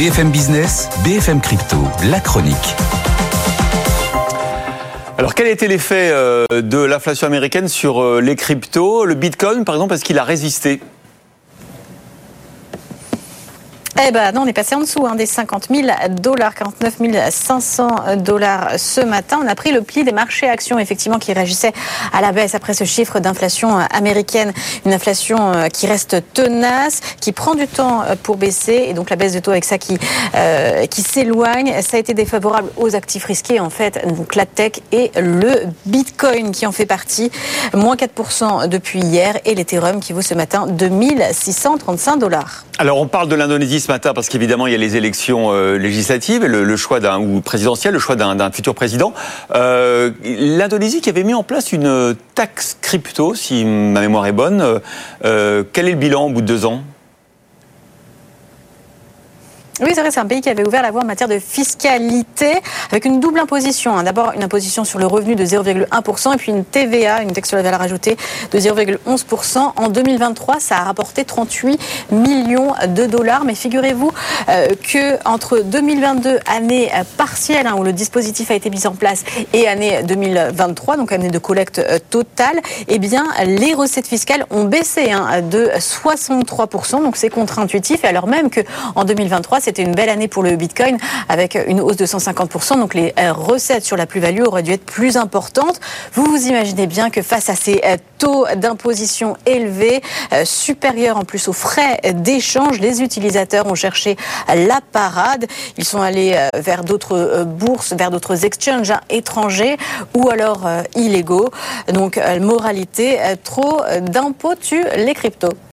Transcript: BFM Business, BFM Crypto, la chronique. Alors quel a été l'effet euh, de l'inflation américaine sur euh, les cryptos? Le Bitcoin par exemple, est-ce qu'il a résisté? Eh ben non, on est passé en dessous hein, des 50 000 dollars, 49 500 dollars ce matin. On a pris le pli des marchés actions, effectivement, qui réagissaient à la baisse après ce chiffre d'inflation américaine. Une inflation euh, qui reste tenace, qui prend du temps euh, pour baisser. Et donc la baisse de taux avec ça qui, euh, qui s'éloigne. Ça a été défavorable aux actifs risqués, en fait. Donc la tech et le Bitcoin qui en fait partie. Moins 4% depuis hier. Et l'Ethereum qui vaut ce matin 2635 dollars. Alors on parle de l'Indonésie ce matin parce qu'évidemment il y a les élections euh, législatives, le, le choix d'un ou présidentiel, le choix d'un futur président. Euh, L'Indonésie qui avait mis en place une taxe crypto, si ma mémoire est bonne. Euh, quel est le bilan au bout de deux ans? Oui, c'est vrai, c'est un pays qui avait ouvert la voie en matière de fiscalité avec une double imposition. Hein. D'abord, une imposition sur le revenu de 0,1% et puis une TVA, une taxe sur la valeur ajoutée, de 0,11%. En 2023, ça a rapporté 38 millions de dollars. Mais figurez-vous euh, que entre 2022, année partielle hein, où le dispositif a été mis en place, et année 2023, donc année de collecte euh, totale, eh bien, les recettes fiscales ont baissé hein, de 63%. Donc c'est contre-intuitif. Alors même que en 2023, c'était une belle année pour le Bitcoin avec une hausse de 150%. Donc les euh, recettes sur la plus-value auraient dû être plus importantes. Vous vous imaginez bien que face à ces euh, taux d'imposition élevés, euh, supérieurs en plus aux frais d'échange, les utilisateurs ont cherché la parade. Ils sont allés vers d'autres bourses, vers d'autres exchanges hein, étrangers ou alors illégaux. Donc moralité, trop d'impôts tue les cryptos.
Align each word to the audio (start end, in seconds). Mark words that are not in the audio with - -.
BFM 0.00 0.30
Business, 0.30 0.88
BFM 1.04 1.42
Crypto, 1.42 1.76
la 2.10 2.20
chronique. 2.20 2.74
Alors 5.18 5.34
quel 5.34 5.46
a 5.46 5.50
été 5.50 5.68
l'effet 5.68 6.08
euh, 6.10 6.46
de 6.50 6.78
l'inflation 6.78 7.26
américaine 7.26 7.68
sur 7.68 8.02
euh, 8.02 8.22
les 8.22 8.34
cryptos? 8.34 9.04
Le 9.04 9.12
Bitcoin 9.12 9.66
par 9.66 9.74
exemple, 9.74 9.92
est-ce 9.92 10.04
qu'il 10.06 10.18
a 10.18 10.24
résisté? 10.24 10.80
Eh 14.08 14.12
ben 14.12 14.32
non, 14.32 14.42
on 14.42 14.46
est 14.46 14.52
passé 14.52 14.74
en 14.74 14.80
dessous 14.80 15.06
hein, 15.06 15.14
des 15.14 15.26
50 15.26 15.68
000 15.70 15.88
dollars, 16.10 16.54
49 16.54 17.30
500 17.30 18.16
dollars 18.18 18.78
ce 18.78 19.00
matin. 19.00 19.40
On 19.42 19.46
a 19.46 19.54
pris 19.54 19.72
le 19.72 19.82
pli 19.82 20.04
des 20.04 20.12
marchés 20.12 20.48
actions, 20.48 20.78
effectivement, 20.78 21.18
qui 21.18 21.32
réagissaient 21.32 21.72
à 22.12 22.20
la 22.20 22.32
baisse 22.32 22.54
après 22.54 22.72
ce 22.72 22.84
chiffre 22.84 23.20
d'inflation 23.20 23.76
américaine. 23.76 24.52
Une 24.86 24.92
inflation 24.92 25.52
euh, 25.52 25.68
qui 25.68 25.86
reste 25.86 26.22
tenace, 26.32 27.00
qui 27.20 27.32
prend 27.32 27.54
du 27.54 27.66
temps 27.66 28.02
euh, 28.02 28.14
pour 28.20 28.36
baisser. 28.36 28.86
Et 28.88 28.94
donc 28.94 29.10
la 29.10 29.16
baisse 29.16 29.32
de 29.32 29.40
taux 29.40 29.50
avec 29.50 29.64
ça 29.64 29.78
qui, 29.78 29.98
euh, 30.34 30.86
qui 30.86 31.02
s'éloigne. 31.02 31.74
Ça 31.82 31.96
a 31.96 32.00
été 32.00 32.14
défavorable 32.14 32.70
aux 32.76 32.94
actifs 32.94 33.24
risqués, 33.24 33.60
en 33.60 33.70
fait. 33.70 34.06
Donc 34.06 34.34
la 34.34 34.46
tech 34.46 34.72
et 34.92 35.10
le 35.16 35.66
Bitcoin 35.86 36.52
qui 36.52 36.66
en 36.66 36.72
fait 36.72 36.86
partie. 36.86 37.30
Moins 37.74 37.96
4% 37.96 38.68
depuis 38.68 39.00
hier. 39.00 39.38
Et 39.44 39.54
l'Ethereum 39.54 40.00
qui 40.00 40.12
vaut 40.12 40.22
ce 40.22 40.34
matin 40.34 40.66
2635 40.66 42.16
dollars. 42.16 42.64
Alors 42.80 42.98
on 42.98 43.08
parle 43.08 43.28
de 43.28 43.34
l'Indonésie 43.34 43.78
ce 43.78 43.92
matin 43.92 44.14
parce 44.14 44.30
qu'évidemment 44.30 44.66
il 44.66 44.72
y 44.72 44.74
a 44.74 44.78
les 44.78 44.96
élections 44.96 45.52
euh, 45.52 45.76
législatives, 45.76 46.46
le, 46.46 46.64
le 46.64 46.76
choix 46.78 46.98
d'un 46.98 47.20
ou 47.20 47.42
présidentiel, 47.42 47.92
le 47.92 47.98
choix 47.98 48.16
d'un 48.16 48.50
futur 48.52 48.74
président. 48.74 49.12
Euh, 49.54 50.12
L'Indonésie 50.24 51.02
qui 51.02 51.10
avait 51.10 51.22
mis 51.22 51.34
en 51.34 51.42
place 51.42 51.72
une 51.72 52.16
taxe 52.34 52.78
crypto, 52.80 53.34
si 53.34 53.66
ma 53.66 54.00
mémoire 54.00 54.26
est 54.26 54.32
bonne. 54.32 54.80
Euh, 55.26 55.62
quel 55.74 55.88
est 55.88 55.90
le 55.90 55.98
bilan 55.98 56.28
au 56.28 56.30
bout 56.30 56.40
de 56.40 56.46
deux 56.46 56.64
ans? 56.64 56.82
Oui, 59.80 59.92
c'est 59.94 60.00
vrai, 60.00 60.10
c'est 60.10 60.20
un 60.20 60.26
pays 60.26 60.40
qui 60.42 60.48
avait 60.50 60.66
ouvert 60.66 60.82
la 60.82 60.90
voie 60.90 61.02
en 61.02 61.06
matière 61.06 61.28
de 61.28 61.38
fiscalité 61.38 62.60
avec 62.90 63.06
une 63.06 63.18
double 63.18 63.40
imposition. 63.40 63.96
Hein. 63.96 64.02
D'abord, 64.02 64.32
une 64.34 64.42
imposition 64.42 64.84
sur 64.84 64.98
le 64.98 65.06
revenu 65.06 65.36
de 65.36 65.44
0,1% 65.44 66.34
et 66.34 66.36
puis 66.36 66.52
une 66.52 66.64
TVA, 66.64 67.22
une 67.22 67.32
taxe 67.32 67.48
sur 67.48 67.56
la 67.56 67.62
valeur 67.62 67.80
ajoutée, 67.80 68.16
de 68.52 68.58
0,11%. 68.58 69.72
En 69.76 69.88
2023, 69.88 70.60
ça 70.60 70.76
a 70.76 70.84
rapporté 70.84 71.24
38 71.24 71.80
millions 72.10 72.74
de 72.88 73.06
dollars. 73.06 73.44
Mais 73.44 73.54
figurez-vous 73.54 74.12
euh, 74.48 74.68
que 74.82 75.16
entre 75.26 75.60
2022, 75.60 76.40
année 76.46 76.90
partielle 77.16 77.66
hein, 77.66 77.76
où 77.78 77.82
le 77.82 77.92
dispositif 77.92 78.50
a 78.50 78.54
été 78.54 78.68
mis 78.68 78.86
en 78.86 78.92
place, 78.92 79.24
et 79.52 79.66
année 79.66 80.02
2023, 80.02 80.98
donc 80.98 81.12
année 81.12 81.30
de 81.30 81.38
collecte 81.38 81.78
euh, 81.78 81.98
totale, 82.10 82.60
eh 82.88 82.98
bien, 82.98 83.24
les 83.46 83.72
recettes 83.72 84.06
fiscales 84.06 84.44
ont 84.50 84.64
baissé 84.64 85.10
hein, 85.10 85.40
de 85.40 85.70
63%. 85.78 87.02
Donc 87.02 87.16
c'est 87.16 87.30
contre-intuitif. 87.30 88.04
Alors 88.04 88.26
même 88.26 88.50
que 88.50 88.60
en 88.94 89.04
2023, 89.04 89.60
c'était 89.70 89.84
une 89.84 89.94
belle 89.94 90.08
année 90.08 90.26
pour 90.26 90.42
le 90.42 90.56
Bitcoin 90.56 90.98
avec 91.28 91.56
une 91.68 91.80
hausse 91.80 91.96
de 91.96 92.04
150%. 92.04 92.80
Donc 92.80 92.92
les 92.92 93.14
euh, 93.20 93.32
recettes 93.32 93.84
sur 93.84 93.96
la 93.96 94.04
plus-value 94.04 94.42
auraient 94.42 94.64
dû 94.64 94.72
être 94.72 94.84
plus 94.84 95.16
importantes. 95.16 95.78
Vous 96.12 96.24
vous 96.24 96.48
imaginez 96.48 96.88
bien 96.88 97.08
que 97.08 97.22
face 97.22 97.48
à 97.48 97.54
ces 97.54 97.80
euh, 97.84 97.96
taux 98.18 98.46
d'imposition 98.56 99.36
élevés, 99.46 100.02
euh, 100.32 100.44
supérieurs 100.44 101.18
en 101.18 101.24
plus 101.24 101.46
aux 101.46 101.52
frais 101.52 102.00
d'échange, 102.14 102.80
les 102.80 103.00
utilisateurs 103.00 103.68
ont 103.68 103.76
cherché 103.76 104.16
la 104.48 104.80
parade. 104.90 105.46
Ils 105.76 105.84
sont 105.84 106.02
allés 106.02 106.36
vers 106.54 106.82
d'autres 106.82 107.44
bourses, 107.44 107.92
vers 107.92 108.10
d'autres 108.10 108.44
exchanges 108.44 108.90
hein, 108.90 109.00
étrangers 109.08 109.76
ou 110.16 110.30
alors 110.30 110.68
illégaux. 110.96 111.48
Donc 111.92 112.20
moralité, 112.40 113.18
trop 113.44 113.82
d'impôts 114.00 114.56
tue 114.56 114.84
les 114.96 115.14
cryptos. 115.14 115.54